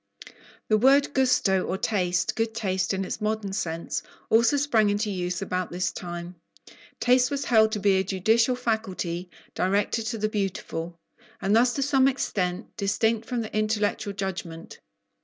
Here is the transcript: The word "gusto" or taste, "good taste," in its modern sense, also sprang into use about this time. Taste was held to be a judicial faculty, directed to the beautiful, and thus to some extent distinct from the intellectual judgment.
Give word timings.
The 0.67 0.79
word 0.79 1.13
"gusto" 1.13 1.63
or 1.63 1.77
taste, 1.77 2.35
"good 2.35 2.55
taste," 2.55 2.91
in 2.91 3.05
its 3.05 3.21
modern 3.21 3.53
sense, 3.53 4.01
also 4.31 4.57
sprang 4.57 4.89
into 4.89 5.11
use 5.11 5.43
about 5.43 5.69
this 5.71 5.91
time. 5.91 6.37
Taste 6.99 7.29
was 7.29 7.45
held 7.45 7.71
to 7.73 7.79
be 7.79 7.99
a 7.99 8.03
judicial 8.03 8.55
faculty, 8.55 9.29
directed 9.53 10.07
to 10.07 10.17
the 10.17 10.27
beautiful, 10.27 10.97
and 11.39 11.55
thus 11.55 11.73
to 11.75 11.83
some 11.83 12.07
extent 12.07 12.75
distinct 12.77 13.27
from 13.27 13.41
the 13.41 13.55
intellectual 13.55 14.13
judgment. 14.13 14.79